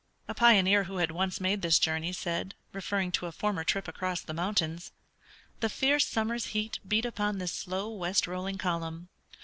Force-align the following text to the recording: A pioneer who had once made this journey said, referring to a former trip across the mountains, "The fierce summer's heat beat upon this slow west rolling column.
A 0.27 0.33
pioneer 0.33 0.85
who 0.85 0.97
had 0.97 1.11
once 1.11 1.39
made 1.39 1.61
this 1.61 1.77
journey 1.77 2.11
said, 2.11 2.55
referring 2.73 3.11
to 3.11 3.27
a 3.27 3.31
former 3.31 3.63
trip 3.63 3.87
across 3.87 4.19
the 4.21 4.33
mountains, 4.33 4.91
"The 5.59 5.69
fierce 5.69 6.07
summer's 6.07 6.45
heat 6.57 6.79
beat 6.87 7.05
upon 7.05 7.37
this 7.37 7.51
slow 7.51 7.87
west 7.91 8.25
rolling 8.25 8.57
column. 8.57 9.09